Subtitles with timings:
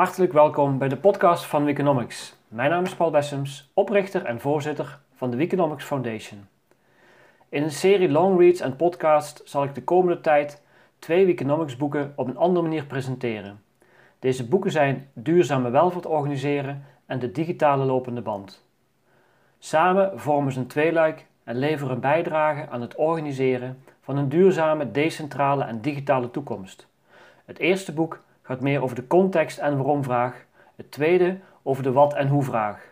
[0.00, 2.36] Hartelijk welkom bij de podcast van Weekonomics.
[2.48, 6.48] Mijn naam is Paul Bessems, oprichter en voorzitter van de Weekonomics Foundation.
[7.48, 10.62] In een serie long reads en podcast zal ik de komende tijd
[10.98, 13.62] twee Weekonomics boeken op een andere manier presenteren.
[14.18, 18.64] Deze boeken zijn Duurzame welvaart organiseren en De digitale lopende band.
[19.58, 24.90] Samen vormen ze een tweeluik en leveren een bijdrage aan het organiseren van een duurzame,
[24.90, 26.86] decentrale en digitale toekomst.
[27.44, 30.44] Het eerste boek gaat meer over de context en waarom vraag,
[30.76, 32.88] het tweede over de wat en hoe vraag.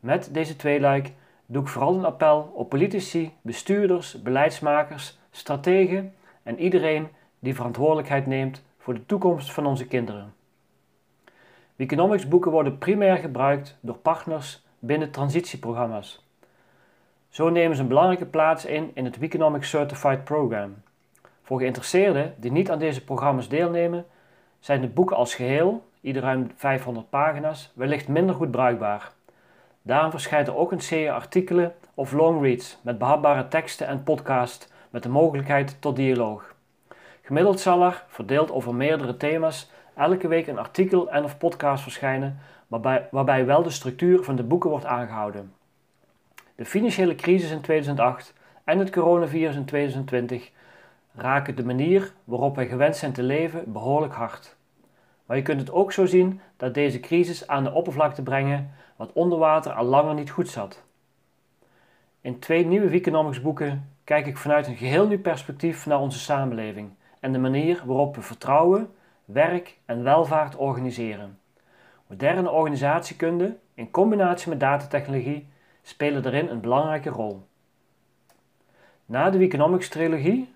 [0.00, 1.12] Met deze tweeluik
[1.46, 7.08] doe ik vooral een appel op politici, bestuurders, beleidsmakers, strategen en iedereen
[7.38, 10.34] die verantwoordelijkheid neemt voor de toekomst van onze kinderen.
[11.76, 16.24] Economics boeken worden primair gebruikt door partners binnen transitieprogramma's.
[17.28, 20.74] Zo nemen ze een belangrijke plaats in in het Weekonomics Certified Program.
[21.42, 24.06] Voor geïnteresseerden die niet aan deze programma's deelnemen,
[24.60, 29.12] zijn de boeken als geheel, ieder ruim 500 pagina's, wellicht minder goed bruikbaar.
[29.82, 35.02] Daarom verschijnt er ook een serie artikelen of longreads met behapbare teksten en podcast met
[35.02, 36.54] de mogelijkheid tot dialoog.
[37.22, 42.38] Gemiddeld zal er, verdeeld over meerdere thema's, elke week een artikel en of podcast verschijnen
[42.66, 45.52] waarbij, waarbij wel de structuur van de boeken wordt aangehouden.
[46.54, 50.50] De financiële crisis in 2008 en het coronavirus in 2020
[51.14, 54.56] raken de manier waarop wij gewend zijn te leven behoorlijk hard.
[55.26, 59.12] Maar je kunt het ook zo zien dat deze crisis aan de oppervlakte brengen wat
[59.12, 60.82] onder water al langer niet goed zat.
[62.20, 66.90] In twee nieuwe Economics boeken kijk ik vanuit een geheel nieuw perspectief naar onze samenleving
[67.20, 68.90] en de manier waarop we vertrouwen,
[69.24, 71.38] werk en welvaart organiseren.
[72.06, 75.48] Moderne organisatiekunde in combinatie met datatechnologie
[75.82, 77.46] spelen daarin een belangrijke rol.
[79.06, 80.54] Na de Economics trilogie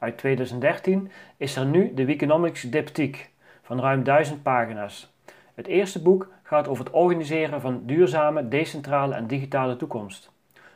[0.00, 3.24] uit 2013 is er nu de Economics Diptyque
[3.62, 5.12] van ruim 1000 pagina's.
[5.54, 10.30] Het eerste boek gaat over het organiseren van duurzame, decentrale en digitale toekomst.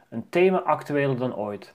[0.08, 1.74] Een thema actueler dan ooit.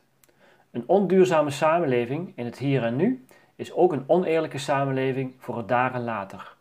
[0.72, 5.68] Een onduurzame samenleving in het hier en nu is ook een oneerlijke samenleving voor het
[5.68, 6.56] daar en later.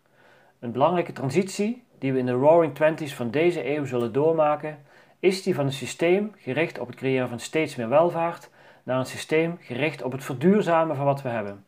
[0.58, 4.78] Een belangrijke transitie die we in de Roaring Twenties van deze eeuw zullen doormaken,
[5.18, 8.50] is die van een systeem gericht op het creëren van steeds meer welvaart
[8.88, 11.64] naar een systeem gericht op het verduurzamen van wat we hebben.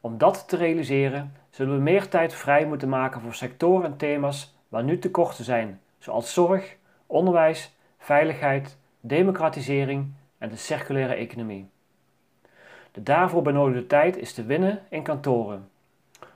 [0.00, 4.54] Om dat te realiseren zullen we meer tijd vrij moeten maken voor sectoren en thema's
[4.68, 11.68] waar nu tekorten zijn, zoals zorg, onderwijs, veiligheid, democratisering en de circulaire economie.
[12.92, 15.68] De daarvoor benodigde tijd is te winnen in kantoren.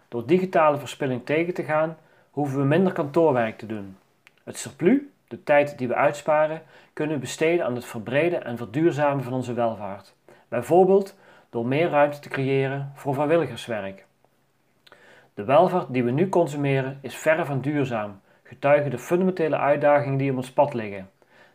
[0.09, 1.97] Door digitale verspilling tegen te gaan,
[2.31, 3.97] hoeven we minder kantoorwerk te doen.
[4.45, 5.01] Het surplus,
[5.33, 6.63] de tijd die we uitsparen,
[6.93, 10.15] kunnen we besteden aan het verbreden en verduurzamen van onze welvaart.
[10.49, 11.17] Bijvoorbeeld
[11.51, 14.07] door meer ruimte te creëren voor vrijwilligerswerk.
[15.35, 20.31] De welvaart die we nu consumeren is verre van duurzaam, getuigen de fundamentele uitdagingen die
[20.31, 21.11] op ons pad liggen.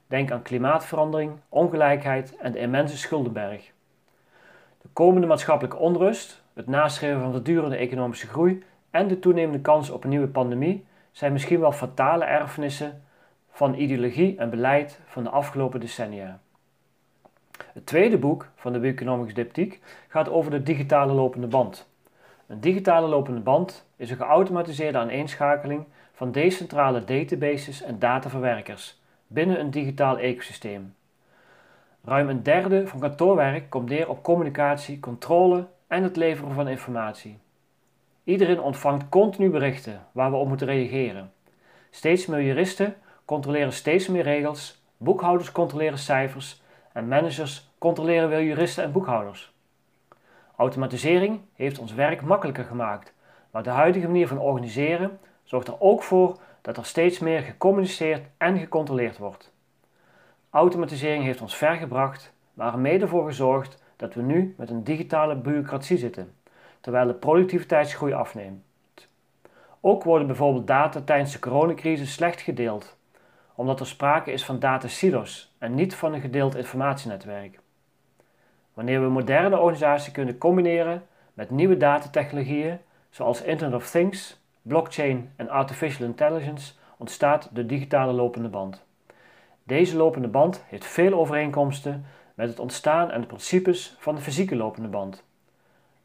[0.07, 3.71] Denk aan klimaatverandering, ongelijkheid en de immense schuldenberg.
[4.81, 10.03] De komende maatschappelijke onrust, het nastreven van verdurende economische groei en de toenemende kans op
[10.03, 13.01] een nieuwe pandemie zijn misschien wel fatale erfenissen
[13.57, 16.39] van ideologie en beleid van de afgelopen decennia.
[17.73, 21.89] Het tweede boek van de Economics Diptyque gaat over de digitale lopende band.
[22.47, 29.71] Een digitale lopende band is een geautomatiseerde aaneenschakeling van decentrale databases en dataverwerkers binnen een
[29.71, 30.95] digitaal ecosysteem.
[32.03, 37.39] Ruim een derde van kantoorwerk komt neer op communicatie, controle en het leveren van informatie.
[38.23, 41.31] Iedereen ontvangt continu berichten waar we op moeten reageren.
[41.89, 42.95] Steeds meer juristen
[43.27, 46.61] controleren steeds meer regels, boekhouders controleren cijfers
[46.93, 49.53] en managers controleren weer juristen en boekhouders.
[50.55, 53.13] Automatisering heeft ons werk makkelijker gemaakt,
[53.51, 58.27] maar de huidige manier van organiseren zorgt er ook voor dat er steeds meer gecommuniceerd
[58.37, 59.51] en gecontroleerd wordt.
[60.49, 64.83] Automatisering heeft ons ver gebracht, maar er mede voor gezorgd dat we nu met een
[64.83, 66.33] digitale bureaucratie zitten,
[66.81, 68.63] terwijl de productiviteitsgroei afneemt.
[69.81, 72.96] Ook worden bijvoorbeeld data tijdens de coronacrisis slecht gedeeld,
[73.57, 77.59] omdat er sprake is van datasilos en niet van een gedeeld informatienetwerk.
[78.73, 85.49] Wanneer we moderne organisaties kunnen combineren met nieuwe datatechnologieën zoals Internet of Things, blockchain en
[85.49, 88.85] artificial intelligence, ontstaat de digitale lopende band.
[89.63, 94.55] Deze lopende band heeft veel overeenkomsten met het ontstaan en de principes van de fysieke
[94.55, 95.23] lopende band.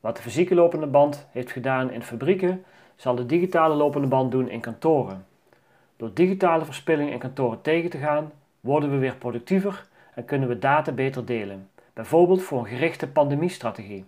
[0.00, 2.64] Wat de fysieke lopende band heeft gedaan in fabrieken,
[2.96, 5.26] zal de digitale lopende band doen in kantoren.
[5.96, 10.58] Door digitale verspilling in kantoren tegen te gaan, worden we weer productiever en kunnen we
[10.58, 14.04] data beter delen, bijvoorbeeld voor een gerichte pandemiestrategie.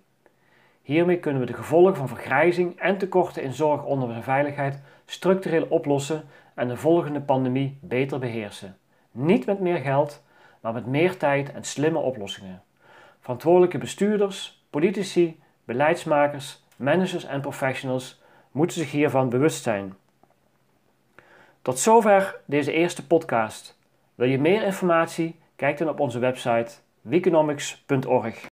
[0.83, 5.67] Hiermee kunnen we de gevolgen van vergrijzing en tekorten in zorg, onderwijs en veiligheid structureel
[5.69, 8.77] oplossen en de volgende pandemie beter beheersen.
[9.11, 10.23] Niet met meer geld,
[10.61, 12.63] maar met meer tijd en slimme oplossingen.
[13.21, 19.95] Verantwoordelijke bestuurders, politici, beleidsmakers, managers en professionals moeten zich hiervan bewust zijn.
[21.65, 23.79] Tot zover deze eerste podcast.
[24.15, 25.37] Wil je meer informatie?
[25.57, 28.47] Kijk dan op onze website weconomics.org.